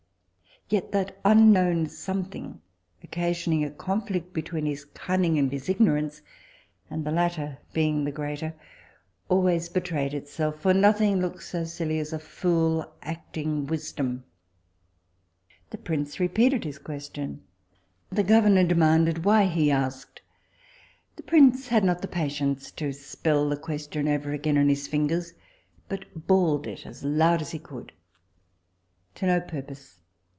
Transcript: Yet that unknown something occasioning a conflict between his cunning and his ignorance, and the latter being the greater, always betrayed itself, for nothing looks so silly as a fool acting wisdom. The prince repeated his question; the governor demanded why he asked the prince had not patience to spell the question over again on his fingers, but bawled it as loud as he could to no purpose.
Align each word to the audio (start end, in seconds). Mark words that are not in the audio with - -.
Yet 0.69 0.93
that 0.93 1.19
unknown 1.25 1.87
something 1.89 2.61
occasioning 3.03 3.65
a 3.65 3.69
conflict 3.69 4.31
between 4.31 4.65
his 4.65 4.85
cunning 4.85 5.37
and 5.37 5.51
his 5.51 5.67
ignorance, 5.67 6.21
and 6.89 7.03
the 7.05 7.11
latter 7.11 7.57
being 7.73 8.05
the 8.05 8.11
greater, 8.13 8.53
always 9.27 9.67
betrayed 9.67 10.13
itself, 10.13 10.61
for 10.61 10.73
nothing 10.73 11.19
looks 11.19 11.49
so 11.49 11.65
silly 11.65 11.99
as 11.99 12.13
a 12.13 12.19
fool 12.19 12.89
acting 13.01 13.65
wisdom. 13.67 14.23
The 15.71 15.77
prince 15.77 16.21
repeated 16.21 16.63
his 16.63 16.79
question; 16.79 17.43
the 18.09 18.23
governor 18.23 18.63
demanded 18.63 19.25
why 19.25 19.47
he 19.47 19.69
asked 19.71 20.21
the 21.17 21.23
prince 21.23 21.67
had 21.67 21.83
not 21.83 22.09
patience 22.09 22.71
to 22.71 22.93
spell 22.93 23.49
the 23.49 23.57
question 23.57 24.07
over 24.07 24.31
again 24.31 24.57
on 24.57 24.69
his 24.69 24.87
fingers, 24.87 25.33
but 25.89 26.27
bawled 26.27 26.65
it 26.65 26.85
as 26.85 27.03
loud 27.03 27.41
as 27.41 27.51
he 27.51 27.59
could 27.59 27.91
to 29.15 29.25
no 29.27 29.41
purpose. 29.41 29.97